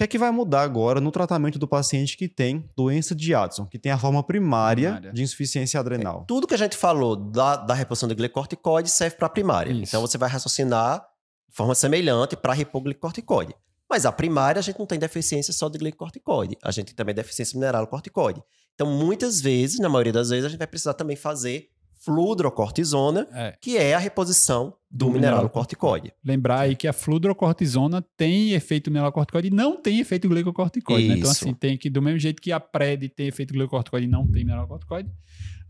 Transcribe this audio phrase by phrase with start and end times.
[0.00, 3.66] que é que vai mudar agora no tratamento do paciente que tem doença de Addison,
[3.66, 5.12] que tem a forma primária, Primária.
[5.12, 6.24] de insuficiência adrenal?
[6.26, 9.70] Tudo que a gente falou da, da reposição de glicorticoide serve para a primária.
[9.70, 9.82] Isso.
[9.82, 11.06] Então você vai raciocinar
[11.46, 13.54] de forma semelhante para repor glicorticoide.
[13.90, 17.14] Mas a primária a gente não tem deficiência só de glicorticoide, a gente tem também
[17.14, 18.42] deficiência mineral corticoide.
[18.74, 21.68] Então muitas vezes, na maioria das vezes, a gente vai precisar também fazer
[22.04, 23.56] fludrocortisona, É.
[23.60, 26.12] que é a reposição do, Do mineral corticoide.
[26.24, 31.08] Lembrar aí que a fludrocortisona tem efeito mineralocorticoide e não tem efeito glicocorticoide.
[31.08, 31.14] Né?
[31.18, 34.26] Então, assim, tem que, do mesmo jeito que a PRED tem efeito glicocorticoide e não
[34.26, 35.08] tem mineralocorticoide,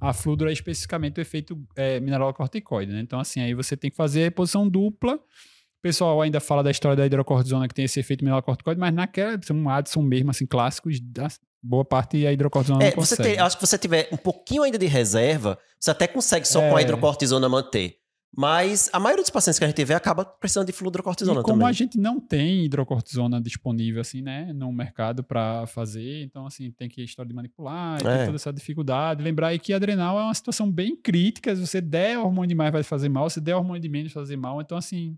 [0.01, 2.93] a fludro é especificamente o efeito é, mineralocorticoide.
[2.93, 3.01] Né?
[3.01, 5.15] Então, assim, aí você tem que fazer a reposição dupla.
[5.17, 9.39] O pessoal ainda fala da história da hidrocortisona que tem esse efeito mineralocorticoide, mas naquela,
[9.53, 11.29] um Addison mesmo, assim, clássicos, da-
[11.63, 13.37] boa parte a hidrocortisona É, não você consegue.
[13.37, 16.77] tem, acho que você tiver um pouquinho ainda de reserva, você até consegue só com
[16.77, 16.83] a É.
[16.85, 17.97] hidrocortisona manter.
[18.37, 21.57] Mas a maioria dos pacientes que a gente vê acaba precisando de fludrocortisona E como
[21.59, 21.69] também.
[21.69, 26.89] a gente não tem hidrocortisona disponível assim, né, no mercado para fazer, então assim, tem
[26.89, 28.17] que história de manipular, É.
[28.19, 29.21] tem toda essa dificuldade.
[29.21, 32.85] Lembrar aí que adrenal é uma situação bem crítica, se você der hormônio demais vai
[32.85, 35.17] fazer mal, se der hormônio de menos vai fazer mal, então assim,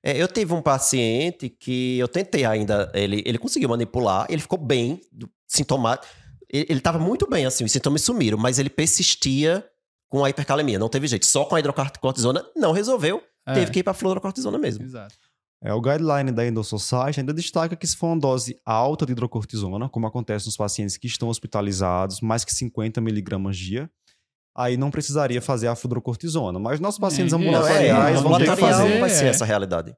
[0.00, 4.56] É, eu tive um paciente que eu tentei ainda, ele, ele conseguiu manipular, ele ficou
[4.58, 5.98] bem, do- sintoma,
[6.48, 9.64] ele, ele tava muito bem, assim, os sintomas sumiram, mas ele persistia
[10.08, 13.78] com a hipercalemia, não teve jeito, só com a hidrocortisona não resolveu, é, teve que
[13.80, 14.84] ir pra fluorocortisona mesmo.
[14.84, 15.14] Exato.
[15.62, 19.12] É, o guideline da Endo Society ainda destaca que se for uma dose alta de
[19.12, 23.90] hidrocortisona, como acontece nos pacientes que estão hospitalizados, mais que 50 miligramas dia,
[24.56, 26.58] aí não precisaria fazer a fludrocortisona.
[26.60, 27.36] Mas nossos pacientes É,
[27.92, 29.00] Não, é, ambulatoriais vão ter que fazer.
[29.00, 29.28] vai ser é.
[29.28, 29.96] essa realidade.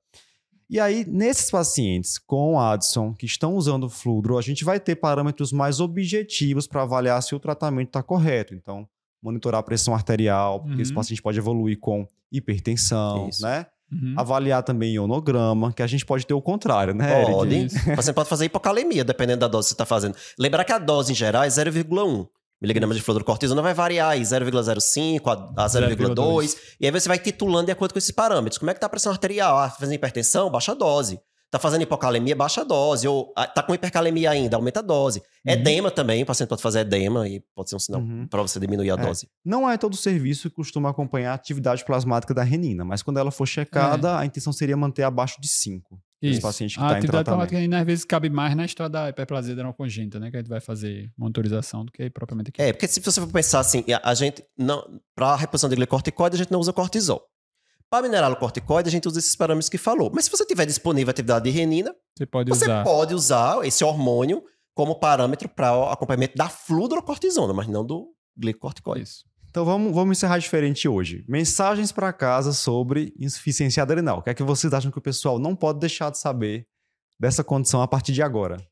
[0.70, 5.52] E aí, nesses pacientes com Addison que estão usando fludro, a gente vai ter parâmetros
[5.52, 8.54] mais objetivos para avaliar se o tratamento está correto.
[8.54, 8.86] Então,
[9.20, 10.80] monitorar a pressão arterial, porque Uhum.
[10.82, 13.42] esse paciente pode evoluir com hipertensão, Isso.
[13.42, 13.66] né?
[13.92, 14.14] Uhum.
[14.16, 17.24] Avaliar também ionograma, que a gente pode ter o contrário, né?
[17.24, 17.66] Pode.
[17.96, 20.14] Você pode fazer hipocalemia, dependendo da dose que você está fazendo.
[20.38, 22.28] Lembrar que a dose em geral é 0,1
[22.60, 27.66] miligramas de fludrocortisona vai variar aí 0,05 a, a 0,2 e aí você vai titulando
[27.66, 28.58] de acordo com esses parâmetros.
[28.58, 29.58] Como é que tá a pressão arterial?
[29.58, 30.50] Ah, tá fazendo hipertensão?
[30.50, 31.20] Baixa a dose.
[31.50, 32.36] Tá fazendo hipocalemia?
[32.36, 33.08] Baixa a dose.
[33.08, 34.56] Ou ah, tá com hipercalemia ainda?
[34.56, 35.20] Aumenta a dose.
[35.44, 38.26] Edema também, o paciente pode fazer edema e pode ser um sinal Uhum.
[38.28, 38.96] para você diminuir a É.
[38.98, 39.26] dose.
[39.44, 43.32] Não é todo serviço que costuma acompanhar a atividade plasmática da renina, mas quando ela
[43.32, 45.98] for checada, a intenção seria manter abaixo de 5.
[46.22, 46.42] Esse Isso.
[46.42, 47.48] paciente que a tá em atividade tratamento.
[47.48, 50.50] traumática às vezes cabe mais na história da hiperplasia adrenal congênita, né, que a gente
[50.50, 52.60] vai fazer monitorização do que propriamente aqui.
[52.60, 56.34] É, porque se você for pensar assim, a, a gente não para reposição de glicorticoide
[56.36, 57.22] a gente não usa cortisol.
[57.88, 60.10] Para mineralocorticoide a gente usa esses parâmetros que falou.
[60.14, 62.84] Mas se você tiver disponível atividade de renina, Você pode você usar.
[62.84, 64.44] pode usar esse hormônio
[64.74, 69.04] como parâmetro para o acompanhamento da fludrocortisona, mas não do glicocorticoide.
[69.04, 69.24] Isso.
[69.50, 71.24] Então vamos, vamos encerrar diferente hoje.
[71.28, 74.18] Mensagens para casa sobre insuficiência adrenal.
[74.18, 76.66] O que é que vocês acham que o pessoal não pode deixar de saber
[77.18, 78.64] dessa condição a partir de agora?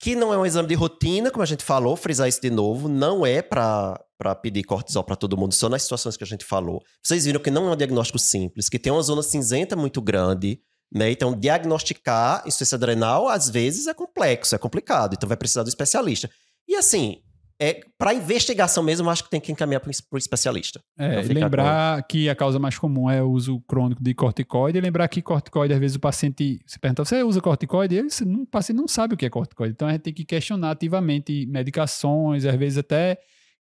[0.00, 2.88] Que não é um exame de rotina, como a gente falou, frisar isso de novo,
[2.88, 4.04] não é para
[4.42, 6.82] pedir cortisol para todo mundo, só nas situações que a gente falou.
[7.00, 10.60] Vocês viram que não é um diagnóstico simples, que tem uma zona cinzenta muito grande,
[10.92, 11.12] né?
[11.12, 16.28] Então, diagnosticar insuficiência adrenal, às vezes, é complexo, é complicado, então vai precisar do especialista.
[16.66, 17.22] E assim,
[17.60, 20.80] é, para investigação mesmo, acho que tem que encaminhar para o especialista.
[20.98, 24.78] É, lembrar que a causa mais comum é o uso crônico de corticoide.
[24.78, 27.96] E lembrar que corticoide, às vezes, o paciente se pergunta: você usa corticoide?
[27.96, 29.72] Ele, o paciente não sabe o que é corticoide.
[29.72, 33.18] Então a gente tem que questionar ativamente medicações, às vezes até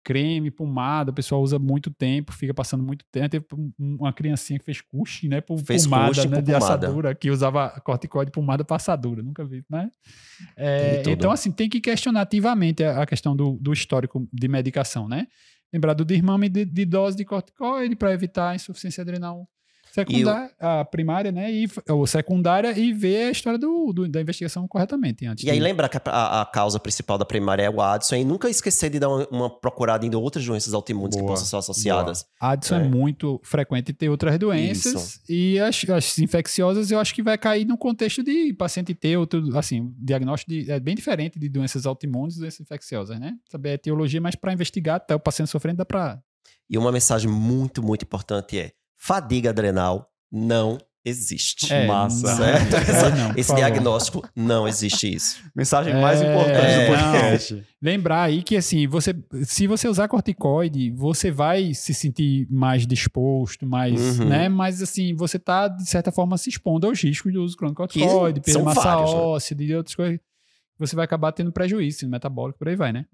[0.08, 1.10] creme, pomada.
[1.10, 3.28] O pessoal usa muito tempo, fica passando muito tempo.
[3.28, 5.42] Teve um- uma criancinha que fez cuxi, né?
[5.42, 6.56] Por Fez pomada, né, por de pomada.
[6.56, 9.22] assadura, que usava corticoide pomada para assadura.
[9.22, 9.90] Nunca vi, né?
[10.56, 15.26] É, então, assim, tem que questionar ativamente a, questão do, do histórico de medicação, né?
[15.70, 19.46] Lembrar do desmame de, de dose de corticoide para evitar a insuficiência adrenal
[20.06, 21.52] secundária, a primária, né?
[21.52, 25.44] E, ou secundária e ver a história do, do- da investigação corretamente antes.
[25.44, 28.24] E aí de- lembrar que a, a- causa principal da primária é o Addison e
[28.24, 31.56] nunca esquecer de dar uma, uma procurada em outras doenças autoimunes que Boa, possam ser
[31.56, 32.24] associadas.
[32.40, 32.84] Addison é.
[32.84, 32.88] É.
[32.88, 35.20] muito frequente ter outras doenças Isso.
[35.28, 39.56] e as, as infecciosas eu acho que vai cair no contexto de paciente ter outro,
[39.58, 43.34] assim, diagnóstico de, é bem diferente de doenças autoimunes e doenças infecciosas, né?
[43.50, 46.18] Saber a etiologia, mas para investigar até o paciente sofrendo dá para
[46.70, 51.72] E uma mensagem muito, muito importante é: fadiga adrenal não existe.
[51.72, 52.36] É, Massa.
[52.36, 52.74] Certo?
[52.74, 53.56] é, Essa- não, Esse favor.
[53.60, 55.40] diagnóstico não existe isso.
[55.56, 57.12] Mensagem mais É, importante do não.
[57.12, 57.66] podcast.
[57.80, 59.14] Lembrar aí que assim, você,
[59.44, 64.26] se você usar corticoide, você vai se sentir mais disposto, mais, Uhum.
[64.28, 64.48] né?
[64.50, 68.40] Mas assim, você tá de certa forma se expondo aos riscos do uso crônico corticoide,
[68.42, 69.18] perda massa vários, né?
[69.18, 70.20] óssea, de outras coisas.
[70.78, 73.06] Você vai acabar tendo prejuízo metabólico, por aí vai, né?